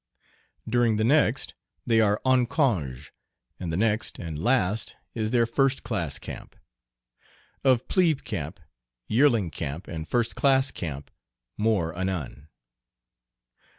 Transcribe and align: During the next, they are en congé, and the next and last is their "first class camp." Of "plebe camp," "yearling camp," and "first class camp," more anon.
During 0.67 0.95
the 0.97 1.03
next, 1.03 1.53
they 1.85 2.01
are 2.01 2.19
en 2.25 2.47
congé, 2.47 3.09
and 3.59 3.71
the 3.71 3.77
next 3.77 4.17
and 4.17 4.43
last 4.43 4.95
is 5.13 5.29
their 5.29 5.45
"first 5.45 5.83
class 5.83 6.17
camp." 6.17 6.55
Of 7.63 7.87
"plebe 7.87 8.23
camp," 8.23 8.59
"yearling 9.07 9.51
camp," 9.51 9.87
and 9.87 10.07
"first 10.07 10.35
class 10.35 10.71
camp," 10.71 11.11
more 11.55 11.95
anon. 11.95 12.47